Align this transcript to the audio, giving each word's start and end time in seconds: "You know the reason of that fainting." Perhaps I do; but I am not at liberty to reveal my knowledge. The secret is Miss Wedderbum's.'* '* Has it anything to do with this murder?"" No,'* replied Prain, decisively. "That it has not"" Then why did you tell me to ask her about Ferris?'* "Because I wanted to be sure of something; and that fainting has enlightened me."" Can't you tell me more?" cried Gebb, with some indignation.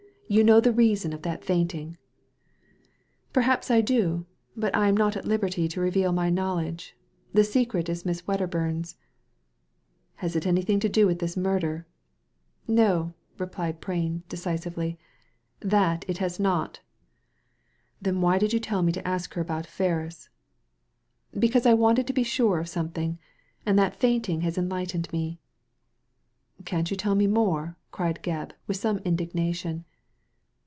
"You 0.31 0.45
know 0.45 0.61
the 0.61 0.71
reason 0.71 1.11
of 1.11 1.23
that 1.23 1.43
fainting." 1.43 1.97
Perhaps 3.33 3.69
I 3.69 3.81
do; 3.81 4.25
but 4.55 4.73
I 4.73 4.87
am 4.87 4.95
not 4.95 5.17
at 5.17 5.25
liberty 5.25 5.67
to 5.67 5.81
reveal 5.81 6.13
my 6.13 6.29
knowledge. 6.29 6.95
The 7.33 7.43
secret 7.43 7.89
is 7.89 8.05
Miss 8.05 8.21
Wedderbum's.'* 8.25 8.95
'* 9.59 10.15
Has 10.21 10.37
it 10.37 10.47
anything 10.47 10.79
to 10.79 10.87
do 10.87 11.05
with 11.05 11.19
this 11.19 11.35
murder?"" 11.35 11.85
No,'* 12.65 13.13
replied 13.37 13.81
Prain, 13.81 14.23
decisively. 14.29 14.97
"That 15.59 16.05
it 16.07 16.19
has 16.19 16.39
not"" 16.39 16.79
Then 18.01 18.21
why 18.21 18.37
did 18.37 18.53
you 18.53 18.59
tell 18.61 18.83
me 18.83 18.93
to 18.93 19.05
ask 19.05 19.33
her 19.33 19.41
about 19.41 19.65
Ferris?'* 19.67 20.29
"Because 21.37 21.65
I 21.65 21.73
wanted 21.73 22.07
to 22.07 22.13
be 22.13 22.23
sure 22.23 22.57
of 22.61 22.69
something; 22.69 23.19
and 23.65 23.77
that 23.77 23.97
fainting 23.99 24.41
has 24.43 24.57
enlightened 24.57 25.11
me."" 25.11 25.39
Can't 26.63 26.89
you 26.89 26.95
tell 26.95 27.15
me 27.15 27.27
more?" 27.27 27.75
cried 27.91 28.23
Gebb, 28.23 28.51
with 28.65 28.77
some 28.77 28.99
indignation. 28.99 29.83